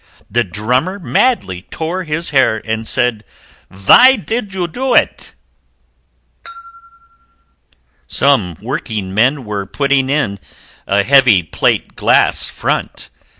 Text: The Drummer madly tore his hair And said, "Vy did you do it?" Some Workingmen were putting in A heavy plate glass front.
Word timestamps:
The 0.31 0.43
Drummer 0.43 0.97
madly 0.97 1.61
tore 1.69 2.01
his 2.05 2.31
hair 2.31 2.59
And 2.65 2.87
said, 2.87 3.23
"Vy 3.69 4.15
did 4.15 4.51
you 4.51 4.67
do 4.67 4.95
it?" 4.95 5.35
Some 8.07 8.57
Workingmen 8.63 9.45
were 9.45 9.67
putting 9.67 10.09
in 10.09 10.39
A 10.87 11.03
heavy 11.03 11.43
plate 11.43 11.95
glass 11.95 12.49
front. 12.49 13.11